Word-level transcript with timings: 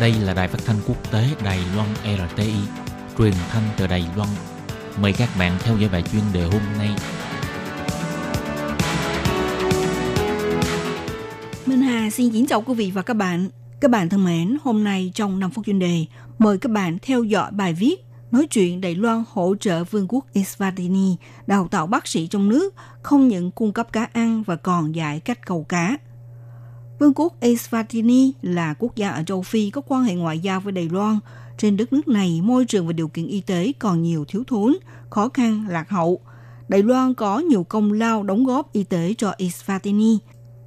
Đây 0.00 0.12
là 0.12 0.34
đài 0.34 0.48
phát 0.48 0.58
thanh 0.66 0.76
quốc 0.86 1.12
tế 1.12 1.24
Đài 1.44 1.60
Loan 1.76 1.88
RTI, 2.04 2.54
truyền 3.18 3.32
thanh 3.50 3.62
từ 3.76 3.86
Đài 3.86 4.04
Loan. 4.16 4.28
Mời 5.00 5.12
các 5.12 5.28
bạn 5.38 5.58
theo 5.60 5.76
dõi 5.76 5.88
bài 5.92 6.02
chuyên 6.12 6.22
đề 6.32 6.42
hôm 6.42 6.62
nay. 6.78 6.90
Minh 11.66 11.82
Hà 11.82 12.10
xin 12.10 12.32
kính 12.32 12.46
chào 12.46 12.62
quý 12.62 12.74
vị 12.74 12.90
và 12.94 13.02
các 13.02 13.14
bạn. 13.14 13.48
Các 13.80 13.90
bạn 13.90 14.08
thân 14.08 14.24
mến, 14.24 14.56
hôm 14.64 14.84
nay 14.84 15.12
trong 15.14 15.40
5 15.40 15.50
phút 15.50 15.66
chuyên 15.66 15.78
đề, 15.78 16.04
mời 16.38 16.58
các 16.58 16.72
bạn 16.72 16.98
theo 17.02 17.22
dõi 17.22 17.50
bài 17.52 17.72
viết 17.72 18.04
nói 18.32 18.46
chuyện 18.46 18.80
Đài 18.80 18.94
Loan 18.94 19.24
hỗ 19.30 19.54
trợ 19.60 19.84
Vương 19.84 20.06
quốc 20.08 20.26
Eswatini 20.34 21.16
đào 21.46 21.68
tạo 21.70 21.86
bác 21.86 22.06
sĩ 22.06 22.26
trong 22.26 22.48
nước, 22.48 22.74
không 23.02 23.28
những 23.28 23.50
cung 23.50 23.72
cấp 23.72 23.92
cá 23.92 24.08
ăn 24.12 24.42
và 24.42 24.56
còn 24.56 24.94
dạy 24.94 25.20
cách 25.20 25.46
cầu 25.46 25.64
cá. 25.68 25.96
Vương 27.02 27.14
quốc 27.14 27.40
Eswatini 27.40 28.32
là 28.42 28.74
quốc 28.78 28.96
gia 28.96 29.10
ở 29.10 29.22
châu 29.22 29.42
Phi 29.42 29.70
có 29.70 29.80
quan 29.86 30.04
hệ 30.04 30.14
ngoại 30.14 30.38
giao 30.38 30.60
với 30.60 30.72
Đài 30.72 30.88
Loan. 30.88 31.18
Trên 31.58 31.76
đất 31.76 31.92
nước 31.92 32.08
này, 32.08 32.40
môi 32.42 32.64
trường 32.64 32.86
và 32.86 32.92
điều 32.92 33.08
kiện 33.08 33.26
y 33.26 33.40
tế 33.40 33.72
còn 33.78 34.02
nhiều 34.02 34.24
thiếu 34.28 34.44
thốn, 34.46 34.76
khó 35.10 35.28
khăn, 35.28 35.66
lạc 35.68 35.90
hậu. 35.90 36.20
Đài 36.68 36.82
Loan 36.82 37.14
có 37.14 37.38
nhiều 37.38 37.64
công 37.64 37.92
lao 37.92 38.22
đóng 38.22 38.44
góp 38.44 38.72
y 38.72 38.84
tế 38.84 39.14
cho 39.18 39.34
Eswatini. 39.38 40.18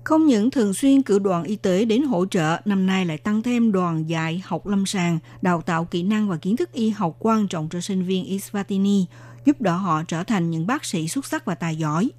Không 0.03 0.25
những 0.25 0.51
thường 0.51 0.73
xuyên 0.73 1.01
cử 1.01 1.19
đoàn 1.19 1.43
y 1.43 1.55
tế 1.55 1.85
đến 1.85 2.03
hỗ 2.03 2.25
trợ, 2.25 2.57
năm 2.65 2.85
nay 2.85 3.05
lại 3.05 3.17
tăng 3.17 3.41
thêm 3.41 3.71
đoàn 3.71 4.09
dạy 4.09 4.41
học 4.45 4.67
lâm 4.67 4.85
sàng, 4.85 5.19
đào 5.41 5.61
tạo 5.61 5.85
kỹ 5.85 6.03
năng 6.03 6.29
và 6.29 6.37
kiến 6.37 6.55
thức 6.55 6.73
y 6.73 6.89
học 6.89 7.15
quan 7.19 7.47
trọng 7.47 7.69
cho 7.69 7.81
sinh 7.81 8.03
viên 8.03 8.25
Eswatini, 8.25 9.05
giúp 9.45 9.61
đỡ 9.61 9.77
họ 9.77 10.03
trở 10.07 10.23
thành 10.23 10.51
những 10.51 10.67
bác 10.67 10.85
sĩ 10.85 11.07
xuất 11.07 11.25
sắc 11.25 11.45
và 11.45 11.55
tài 11.55 11.75
giỏi. 11.75 12.09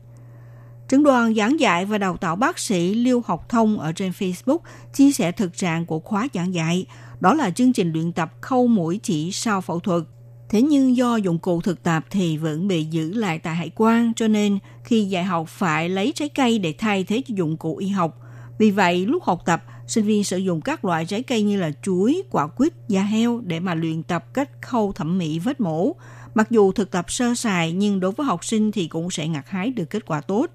Trưởng 0.88 1.02
đoàn 1.02 1.34
giảng 1.34 1.60
dạy 1.60 1.84
và 1.84 1.98
đào 1.98 2.16
tạo 2.16 2.36
bác 2.36 2.58
sĩ 2.58 2.94
Liêu 2.94 3.22
Học 3.26 3.48
Thông 3.48 3.78
ở 3.78 3.92
trên 3.92 4.10
Facebook 4.10 4.58
chia 4.92 5.12
sẻ 5.12 5.32
thực 5.32 5.56
trạng 5.56 5.86
của 5.86 5.98
khóa 6.00 6.28
giảng 6.34 6.54
dạy. 6.54 6.86
Đó 7.20 7.34
là 7.34 7.50
chương 7.50 7.72
trình 7.72 7.92
luyện 7.92 8.12
tập 8.12 8.32
khâu 8.40 8.66
mũi 8.66 9.00
chỉ 9.02 9.32
sau 9.32 9.60
phẫu 9.60 9.80
thuật. 9.80 10.02
Thế 10.48 10.62
nhưng 10.62 10.96
do 10.96 11.16
dụng 11.16 11.38
cụ 11.38 11.60
thực 11.60 11.82
tập 11.82 12.04
thì 12.10 12.36
vẫn 12.36 12.68
bị 12.68 12.84
giữ 12.84 13.14
lại 13.14 13.38
tại 13.38 13.54
hải 13.54 13.70
quan, 13.76 14.12
cho 14.16 14.28
nên 14.28 14.58
khi 14.84 15.04
dạy 15.04 15.24
học 15.24 15.48
phải 15.48 15.88
lấy 15.88 16.12
trái 16.14 16.28
cây 16.28 16.58
để 16.58 16.74
thay 16.78 17.04
thế 17.04 17.22
cho 17.28 17.34
dụng 17.36 17.56
cụ 17.56 17.76
y 17.76 17.88
học. 17.88 18.20
Vì 18.58 18.70
vậy, 18.70 19.06
lúc 19.06 19.22
học 19.22 19.42
tập, 19.46 19.64
sinh 19.86 20.04
viên 20.04 20.24
sử 20.24 20.38
dụng 20.38 20.60
các 20.60 20.84
loại 20.84 21.06
trái 21.06 21.22
cây 21.22 21.42
như 21.42 21.56
là 21.56 21.70
chuối, 21.82 22.22
quả 22.30 22.46
quýt, 22.46 22.72
da 22.88 23.02
heo 23.02 23.40
để 23.44 23.60
mà 23.60 23.74
luyện 23.74 24.02
tập 24.02 24.34
cách 24.34 24.50
khâu 24.62 24.92
thẩm 24.92 25.18
mỹ 25.18 25.38
vết 25.38 25.60
mổ. 25.60 25.92
Mặc 26.34 26.50
dù 26.50 26.72
thực 26.72 26.90
tập 26.90 27.04
sơ 27.08 27.34
sài 27.34 27.72
nhưng 27.72 28.00
đối 28.00 28.12
với 28.12 28.26
học 28.26 28.44
sinh 28.44 28.72
thì 28.72 28.88
cũng 28.88 29.10
sẽ 29.10 29.28
ngặt 29.28 29.44
hái 29.48 29.70
được 29.70 29.90
kết 29.90 30.06
quả 30.06 30.20
tốt. 30.20 30.46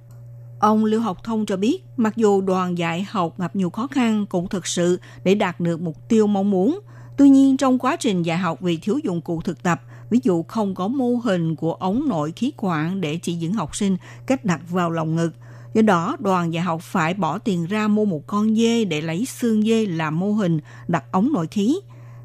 Ông 0.62 0.86
Lưu 0.86 1.02
Học 1.02 1.24
Thông 1.24 1.46
cho 1.46 1.58
biết, 1.58 1.84
mặc 1.98 2.18
dù 2.18 2.42
đoàn 2.42 2.78
dạy 2.78 3.06
học 3.10 3.40
gặp 3.40 3.56
nhiều 3.56 3.70
khó 3.70 3.88
khăn 3.88 4.26
cũng 4.26 4.48
thực 4.48 4.68
sự 4.68 5.00
để 5.24 5.36
đạt 5.36 5.60
được 5.60 5.82
mục 5.82 6.10
tiêu 6.10 6.28
mong 6.28 6.52
muốn. 6.52 6.80
Tuy 7.18 7.30
nhiên, 7.30 7.58
trong 7.58 7.80
quá 7.80 7.96
trình 7.96 8.24
dạy 8.24 8.38
học 8.38 8.62
vì 8.62 8.78
thiếu 8.78 9.00
dụng 9.04 9.22
cụ 9.22 9.42
thực 9.42 9.64
tập, 9.64 9.82
ví 10.10 10.20
dụ 10.24 10.44
không 10.44 10.76
có 10.76 10.88
mô 10.88 11.16
hình 11.16 11.56
của 11.56 11.74
ống 11.74 12.10
nội 12.10 12.32
khí 12.36 12.52
quản 12.58 13.02
để 13.02 13.20
chỉ 13.22 13.34
dẫn 13.34 13.54
học 13.54 13.76
sinh 13.76 13.98
cách 14.26 14.46
đặt 14.46 14.62
vào 14.70 14.92
lòng 14.92 15.16
ngực. 15.16 15.32
Do 15.74 15.82
đó, 15.82 16.18
đoàn 16.20 16.54
dạy 16.54 16.64
học 16.64 16.82
phải 16.82 17.14
bỏ 17.14 17.38
tiền 17.38 17.66
ra 17.66 17.88
mua 17.88 18.06
một 18.06 18.28
con 18.28 18.56
dê 18.56 18.86
để 18.86 19.02
lấy 19.02 19.26
xương 19.26 19.64
dê 19.64 19.86
làm 19.86 20.20
mô 20.20 20.32
hình 20.32 20.60
đặt 20.88 21.04
ống 21.12 21.34
nội 21.34 21.48
khí. 21.48 21.80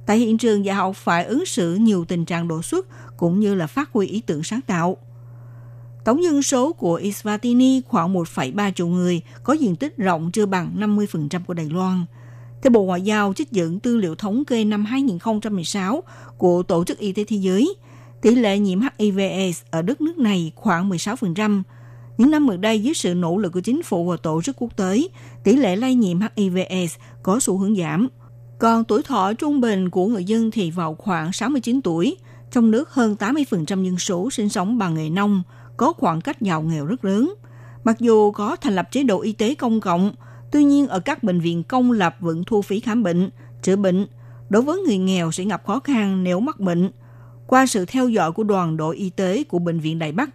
Tại 0.06 0.18
hiện 0.18 0.38
trường 0.38 0.64
dạy 0.64 0.76
học 0.76 0.96
phải 0.96 1.24
ứng 1.24 1.46
xử 1.46 1.74
nhiều 1.74 2.04
tình 2.04 2.24
trạng 2.24 2.48
đột 2.48 2.64
xuất 2.64 2.86
cũng 3.16 3.40
như 3.40 3.54
là 3.54 3.66
phát 3.66 3.92
huy 3.92 4.06
ý 4.06 4.20
tưởng 4.20 4.42
sáng 4.42 4.60
tạo. 4.60 4.96
Tổng 6.06 6.22
dân 6.22 6.42
số 6.42 6.72
của 6.72 7.00
Iswatini 7.00 7.80
khoảng 7.88 8.14
1,3 8.14 8.72
triệu 8.72 8.86
người, 8.86 9.20
có 9.42 9.52
diện 9.52 9.76
tích 9.76 9.96
rộng 9.96 10.30
chưa 10.32 10.46
bằng 10.46 10.76
50% 10.78 11.40
của 11.46 11.54
Đài 11.54 11.68
Loan. 11.70 12.04
Theo 12.62 12.70
Bộ 12.70 12.82
Ngoại 12.82 13.02
giao 13.02 13.32
trích 13.32 13.52
dẫn 13.52 13.80
tư 13.80 13.96
liệu 13.96 14.14
thống 14.14 14.44
kê 14.44 14.64
năm 14.64 14.84
2016 14.84 16.02
của 16.38 16.62
Tổ 16.62 16.84
chức 16.84 16.98
Y 16.98 17.12
tế 17.12 17.24
Thế 17.24 17.36
giới, 17.36 17.74
tỷ 18.22 18.34
lệ 18.34 18.58
nhiễm 18.58 18.80
HIV/AIDS 18.80 19.62
ở 19.70 19.82
đất 19.82 20.00
nước 20.00 20.18
này 20.18 20.52
khoảng 20.54 20.88
16%. 20.88 21.62
Những 22.18 22.30
năm 22.30 22.48
gần 22.48 22.60
đây, 22.60 22.82
dưới 22.82 22.94
sự 22.94 23.14
nỗ 23.14 23.36
lực 23.36 23.52
của 23.52 23.60
chính 23.60 23.82
phủ 23.82 24.04
và 24.06 24.16
tổ 24.16 24.42
chức 24.42 24.56
quốc 24.58 24.76
tế, 24.76 25.02
tỷ 25.44 25.56
lệ 25.56 25.76
lây 25.76 25.94
nhiễm 25.94 26.18
HIV/AIDS 26.20 26.94
có 27.22 27.40
xu 27.40 27.58
hướng 27.58 27.76
giảm. 27.76 28.08
Còn 28.58 28.84
tuổi 28.84 29.02
thọ 29.02 29.32
trung 29.32 29.60
bình 29.60 29.90
của 29.90 30.06
người 30.06 30.24
dân 30.24 30.50
thì 30.50 30.70
vào 30.70 30.94
khoảng 30.94 31.32
69 31.32 31.80
tuổi. 31.82 32.16
Trong 32.50 32.70
nước 32.70 32.90
hơn 32.90 33.16
80% 33.18 33.84
dân 33.84 33.98
số 33.98 34.30
sinh 34.30 34.48
sống 34.48 34.78
bằng 34.78 34.94
nghề 34.94 35.10
nông, 35.10 35.42
có 35.76 35.92
khoảng 35.92 36.20
cách 36.20 36.42
giàu 36.42 36.62
nghèo 36.62 36.86
rất 36.86 37.04
lớn. 37.04 37.34
Mặc 37.84 37.96
dù 38.00 38.30
có 38.30 38.56
thành 38.56 38.74
lập 38.74 38.88
chế 38.90 39.02
độ 39.02 39.20
y 39.20 39.32
tế 39.32 39.54
công 39.54 39.80
cộng, 39.80 40.12
tuy 40.52 40.64
nhiên 40.64 40.88
ở 40.88 41.00
các 41.00 41.22
bệnh 41.22 41.40
viện 41.40 41.62
công 41.62 41.92
lập 41.92 42.16
vẫn 42.20 42.44
thu 42.44 42.62
phí 42.62 42.80
khám 42.80 43.02
bệnh, 43.02 43.30
chữa 43.62 43.76
bệnh. 43.76 44.06
Đối 44.48 44.62
với 44.62 44.80
người 44.80 44.98
nghèo 44.98 45.32
sẽ 45.32 45.44
gặp 45.44 45.66
khó 45.66 45.80
khăn 45.80 46.24
nếu 46.24 46.40
mắc 46.40 46.60
bệnh. 46.60 46.90
Qua 47.46 47.66
sự 47.66 47.84
theo 47.84 48.08
dõi 48.08 48.32
của 48.32 48.42
đoàn 48.42 48.76
đội 48.76 48.96
y 48.96 49.10
tế 49.10 49.44
của 49.44 49.58
Bệnh 49.58 49.80
viện 49.80 49.98
Đài 49.98 50.12
Bắc, 50.12 50.30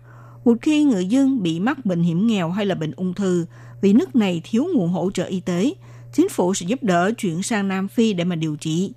một 0.46 0.58
khi 0.62 0.84
người 0.84 1.06
dân 1.06 1.44
bị 1.44 1.60
mắc 1.60 1.86
bệnh 1.86 2.04
hiểm 2.04 2.28
nghèo 2.28 2.50
hay 2.50 2.66
là 2.66 2.76
bệnh 2.76 2.92
ung 2.92 3.14
thư, 3.14 3.46
vì 3.82 3.94
nước 3.94 4.16
này 4.16 4.42
thiếu 4.44 4.66
nguồn 4.74 4.90
hỗ 4.90 5.12
trợ 5.12 5.24
y 5.24 5.40
tế, 5.40 5.74
chính 6.14 6.30
phủ 6.30 6.54
sẽ 6.54 6.66
giúp 6.66 6.84
đỡ 6.84 7.12
chuyển 7.18 7.44
sang 7.44 7.68
Nam 7.68 7.88
Phi 7.88 8.14
để 8.14 8.24
mà 8.24 8.36
điều 8.36 8.56
trị. 8.56 8.94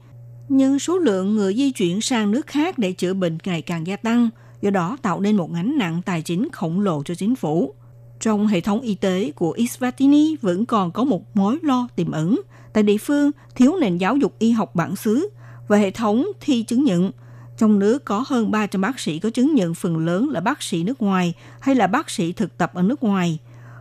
Nhưng 0.49 0.79
số 0.79 0.99
lượng 0.99 1.35
người 1.35 1.55
di 1.55 1.71
chuyển 1.71 2.01
sang 2.01 2.31
nước 2.31 2.47
khác 2.47 2.79
để 2.79 2.93
chữa 2.93 3.15
bệnh 3.15 3.39
ngày 3.45 3.63
càng 3.63 3.87
gia 3.87 3.97
tăng– 3.97 4.31
do 4.65 4.71
đó 4.71 4.97
tạo 5.03 5.21
nên 5.21 5.37
một 5.37 5.53
gánh 5.53 5.79
nặng 5.79 6.03
tài 6.05 6.23
chính 6.23 6.49
khổng 6.53 6.81
lồ 6.81 7.03
cho 7.03 7.15
chính 7.15 7.37
phủ. 7.37 7.75
Trong 8.21 8.47
hệ 8.47 8.61
thống 8.61 8.81
y 8.81 8.95
tế 8.95 9.33
của 9.35 9.51
Isvatini 9.51 10.37
vẫn 10.37 10.67
còn 10.67 10.91
có 10.91 11.05
một 11.05 11.37
mối 11.37 11.59
lo 11.63 11.89
tiềm 11.97 12.11
ẩn. 12.11 12.41
Tại 12.73 12.83
địa 12.83 12.99
phương 12.99 13.31
thiếu 13.55 13.77
nền 13.81 13.99
giáo 13.99 14.17
dục 14.17 14.35
y 14.39 14.51
học 14.51 14.75
bản 14.75 14.97
xứ 14.97 15.29
và 15.69 15.77
hệ 15.77 15.91
thống 15.91 16.27
thi 16.41 16.63
chứng 16.63 16.85
nhận. 16.85 17.11
Trong 17.59 17.79
nước 17.79 18.05
có 18.05 18.25
hơn 18.27 18.51
300 18.51 18.81
bác 18.81 19.01
sĩ 19.01 19.19
có 19.19 19.31
chứng 19.31 19.55
nhận 19.55 19.75
phần 19.75 19.99
lớn 19.99 20.29
là 20.29 20.41
bác 20.41 20.63
sĩ 20.63 20.85
nước 20.85 21.03
ngoài 21.03 21.35
hay 21.61 21.75
là 21.75 21.87
bác 21.87 22.11
sĩ 22.11 22.33
thực 22.33 22.59
tập 22.59 22.71
ở 22.75 22.83
nước 22.83 23.03
ngoài. 23.03 23.39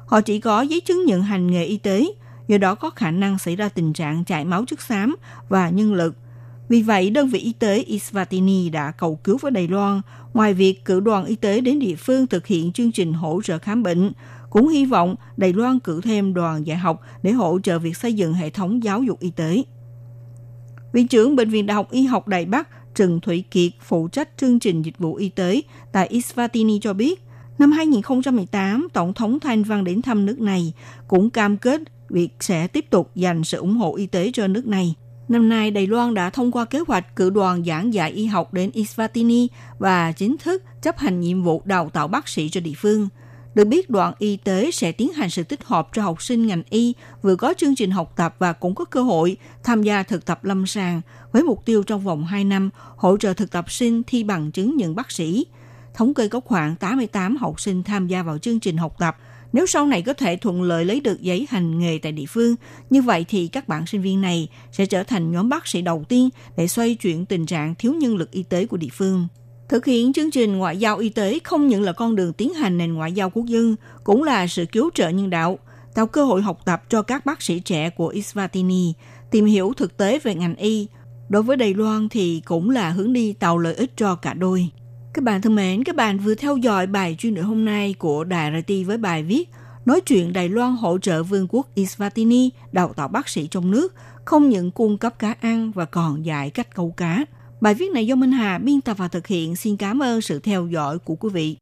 Họ 0.08 0.22
chỉ 0.22 0.40
có 0.40 0.62
giấy 0.62 0.82
chứng 0.82 1.06
nhận 1.06 1.22
hành 1.22 1.52
nghề 1.52 1.66
y 1.66 1.78
tế, 1.78 2.06
do 2.48 2.58
đó 2.58 2.76
có 2.76 2.90
khả 2.90 3.12
năng 3.12 3.40
xảy 3.40 3.56
ra 3.56 3.70
tình 3.70 3.94
trạng 3.94 4.24
chảy 4.26 4.46
máu 4.46 4.66
chất 4.66 4.82
xám 4.82 5.16
và 5.50 5.70
nhân 5.70 5.94
lực 5.94 6.16
vì 6.69 6.81
vậy, 6.81 7.09
đơn 7.09 7.28
vị 7.28 7.40
y 7.40 7.53
tế 7.53 7.78
Isvatini 7.78 8.69
đã 8.69 8.91
cầu 8.91 9.16
cứu 9.16 9.38
với 9.41 9.51
Đài 9.51 9.68
Loan, 9.68 10.01
ngoài 10.34 10.53
việc 10.53 10.85
cử 10.85 11.00
đoàn 11.00 11.25
y 11.25 11.35
tế 11.35 11.62
đến 11.62 11.79
địa 11.79 11.96
phương 11.96 12.28
thực 12.28 12.47
hiện 12.47 12.72
chương 12.72 12.91
trình 12.91 13.13
hỗ 13.13 13.41
trợ 13.41 13.59
khám 13.59 13.84
bệnh, 13.84 14.12
cũng 14.50 14.68
hy 14.68 14.85
vọng 14.85 15.16
Đài 15.38 15.53
Loan 15.53 15.79
cử 15.79 16.01
thêm 16.01 16.34
đoàn 16.34 16.68
dạy 16.68 16.78
học 16.78 17.01
để 17.24 17.31
hỗ 17.31 17.59
trợ 17.63 17.79
việc 17.79 17.97
xây 17.97 18.13
dựng 18.13 18.34
hệ 18.34 18.50
thống 18.50 18.84
giáo 18.84 19.03
dục 19.03 19.19
y 19.19 19.29
tế. 19.29 19.63
Viện 20.94 21.07
trưởng 21.07 21.35
Bệnh 21.35 21.50
viện 21.50 21.66
Đại 21.66 21.75
học 21.75 21.91
Y 21.91 22.06
học 22.06 22.28
Đài 22.28 22.46
Bắc 22.46 22.95
Trần 22.95 23.19
Thủy 23.19 23.44
Kiệt 23.51 23.72
phụ 23.81 24.07
trách 24.07 24.30
chương 24.38 24.59
trình 24.59 24.81
dịch 24.81 24.97
vụ 24.97 25.16
y 25.16 25.30
tế 25.30 25.62
tại 25.91 26.07
Isvatini 26.07 26.80
cho 26.80 26.94
biết, 26.94 27.24
năm 27.59 27.72
2018, 27.72 28.88
Tổng 28.94 29.13
thống 29.13 29.40
Thanh 29.40 29.63
Văn 29.63 29.84
đến 29.84 30.01
thăm 30.01 30.25
nước 30.25 30.40
này 30.40 30.74
cũng 31.07 31.30
cam 31.30 31.57
kết 31.57 31.81
việc 32.09 32.30
sẽ 32.40 32.68
tiếp 32.68 32.85
tục 32.90 33.12
dành 33.16 33.44
sự 33.44 33.57
ủng 33.57 33.75
hộ 33.75 33.95
y 33.95 34.07
tế 34.07 34.31
cho 34.34 34.47
nước 34.47 34.68
này. 34.68 34.95
Năm 35.28 35.50
nay, 35.50 35.72
Đài 35.72 35.88
Loan 35.88 36.14
đã 36.14 36.30
thông 36.30 36.52
qua 36.52 36.66
kế 36.66 36.80
hoạch 36.88 37.16
cử 37.16 37.30
đoàn 37.30 37.64
giảng 37.64 37.94
dạy 37.94 38.12
y 38.12 38.26
học 38.26 38.54
đến 38.54 38.72
Isvatini 38.74 39.48
và 39.80 40.12
chính 40.12 40.38
thức 40.38 40.64
chấp 40.82 40.98
hành 40.98 41.20
nhiệm 41.20 41.44
vụ 41.44 41.62
đào 41.66 41.90
tạo 41.90 42.08
bác 42.08 42.28
sĩ 42.28 42.50
cho 42.50 42.62
địa 42.62 42.74
phương. 42.78 43.10
Được 43.56 43.66
biết, 43.66 43.90
đoàn 43.90 44.14
y 44.20 44.38
tế 44.38 44.72
sẽ 44.72 44.92
tiến 44.92 45.14
hành 45.14 45.30
sự 45.30 45.44
tích 45.44 45.64
hợp 45.64 45.88
cho 45.94 46.02
học 46.02 46.22
sinh 46.22 46.48
ngành 46.48 46.64
y 46.70 46.94
vừa 47.22 47.36
có 47.36 47.54
chương 47.58 47.76
trình 47.76 47.92
học 47.92 48.14
tập 48.16 48.36
và 48.40 48.54
cũng 48.54 48.76
có 48.76 48.86
cơ 48.86 49.04
hội 49.04 49.38
tham 49.64 49.84
gia 49.84 50.04
thực 50.04 50.26
tập 50.26 50.46
lâm 50.46 50.68
sàng 50.68 51.02
với 51.32 51.44
mục 51.44 51.66
tiêu 51.66 51.84
trong 51.84 52.02
vòng 52.02 52.26
2 52.26 52.44
năm 52.44 52.70
hỗ 52.96 53.18
trợ 53.18 53.34
thực 53.34 53.52
tập 53.52 53.72
sinh 53.72 54.04
thi 54.08 54.24
bằng 54.24 54.52
chứng 54.52 54.78
nhận 54.78 54.96
bác 54.96 55.12
sĩ. 55.12 55.46
Thống 55.94 56.14
kê 56.14 56.28
có 56.28 56.40
khoảng 56.40 56.76
88 56.76 57.38
học 57.38 57.62
sinh 57.62 57.84
tham 57.84 58.08
gia 58.08 58.24
vào 58.24 58.38
chương 58.38 58.60
trình 58.60 58.78
học 58.78 58.96
tập– 59.00 59.18
nếu 59.53 59.66
sau 59.66 59.86
này 59.86 60.02
có 60.02 60.14
thể 60.14 60.36
thuận 60.36 60.62
lợi 60.62 60.86
lấy 60.86 61.00
được 61.00 61.22
giấy 61.22 61.47
hành 61.50 61.80
nghề 61.80 61.97
tại 61.97 62.12
địa 62.12 62.25
phương, 62.30 62.56
như 62.90 63.02
vậy 63.02 63.25
thì 63.30 63.48
các 63.48 63.68
bạn 63.68 63.86
sinh 63.86 64.01
viên 64.01 64.22
này 64.22 64.48
sẽ 64.72 64.86
trở 64.86 65.04
thành 65.04 65.31
nhóm 65.31 65.50
bác 65.50 65.68
sĩ 65.68 65.81
đầu 65.81 66.04
tiên 66.10 66.30
để 66.57 66.68
xoay 66.68 66.95
chuyển 66.95 67.25
tình 67.25 67.45
trạng 67.45 67.75
thiếu 67.75 67.94
nhân 67.94 68.18
lực 68.18 68.31
y 68.31 68.44
tế 68.44 68.66
của 68.66 68.78
địa 68.78 68.88
phương. 68.94 69.28
Thực 69.69 69.86
hiện 69.86 70.13
chương 70.13 70.31
trình 70.31 70.57
ngoại 70.57 70.78
giao 70.78 70.98
y 70.98 71.10
tế 71.10 71.39
không 71.44 71.68
những 71.68 71.81
là 71.81 71.94
con 71.94 72.16
đường 72.16 72.33
tiến 72.33 72.54
hành 72.54 72.78
nền 72.78 72.94
ngoại 72.94 73.12
giao 73.12 73.30
quốc 73.30 73.45
dân, 73.45 73.75
cũng 74.04 74.24
là 74.24 74.48
sự 74.48 74.66
cứu 74.66 74.89
trợ 74.94 75.10
nhân 75.10 75.30
đạo, 75.30 75.60
tạo 75.95 76.07
cơ 76.07 76.25
hội 76.25 76.42
học 76.42 76.60
tập 76.66 76.83
cho 76.89 77.01
các 77.01 77.25
bác 77.25 77.42
sĩ 77.42 77.60
trẻ 77.60 77.89
của 77.89 78.07
Isvatini 78.07 78.94
tìm 79.31 79.45
hiểu 79.45 79.74
thực 79.78 79.98
tế 79.98 80.19
về 80.19 80.36
ngành 80.36 80.56
y. 80.56 80.88
Đối 81.30 81.44
với 81.44 81.57
Đài 81.57 81.74
Loan 81.74 82.10
thì 82.10 82.42
cũng 82.45 82.69
là 82.69 82.89
hướng 82.89 83.13
đi 83.13 83.33
tạo 83.33 83.57
lợi 83.57 83.74
ích 83.75 83.92
cho 83.98 84.16
cả 84.16 84.33
đôi. 84.33 84.69
Các 85.13 85.24
bạn 85.24 85.42
thân 85.42 85.56
mến, 85.56 85.83
các 85.83 85.95
bạn 85.95 86.19
vừa 86.19 86.36
theo 86.36 86.57
dõi 86.57 86.88
bài 86.88 87.15
chuyên 87.19 87.36
đề 87.36 87.42
hôm 87.42 87.65
nay 87.65 87.95
của 88.00 88.24
Đài 88.24 88.51
RT 88.62 88.74
với 88.88 88.98
bài 88.98 89.24
viết 89.24 89.50
Nói 89.86 90.01
chuyện 90.01 90.33
Đài 90.33 90.50
Loan 90.50 90.75
hỗ 90.75 90.98
trợ 90.98 91.24
Vương 91.24 91.48
quốc 91.50 91.68
Isvatini 91.75 92.50
đào 92.71 92.94
tạo 92.94 93.07
bác 93.07 93.30
sĩ 93.30 93.48
trong 93.51 93.71
nước, 93.71 93.94
không 94.25 94.50
những 94.50 94.71
cung 94.71 94.98
cấp 94.98 95.19
cá 95.19 95.36
ăn 95.42 95.71
và 95.71 95.86
còn 95.86 96.25
dạy 96.25 96.50
cách 96.50 96.75
câu 96.75 96.94
cá. 96.98 97.25
Bài 97.62 97.74
viết 97.74 97.92
này 97.94 98.07
do 98.07 98.15
Minh 98.15 98.31
Hà 98.31 98.57
biên 98.57 98.81
tập 98.81 98.98
và 98.98 99.07
thực 99.07 99.27
hiện. 99.27 99.56
Xin 99.56 99.77
cảm 99.77 100.04
ơn 100.04 100.21
sự 100.21 100.39
theo 100.39 100.68
dõi 100.68 101.00
của 101.00 101.16
quý 101.16 101.30
vị. 101.33 101.57